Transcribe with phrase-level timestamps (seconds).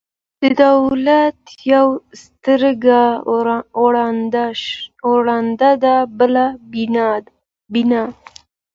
[0.41, 1.41] د دولت
[1.73, 1.93] یوه
[2.23, 3.01] سترګه
[5.61, 6.45] ړنده ده، بله
[7.71, 8.03] بینا.